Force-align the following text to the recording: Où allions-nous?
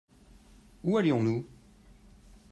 Où 0.83 0.97
allions-nous? 0.97 1.45